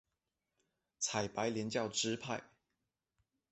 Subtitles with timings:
[0.97, 2.41] 采白莲教支派。